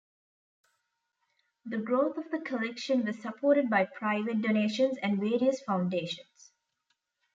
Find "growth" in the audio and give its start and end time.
1.77-2.17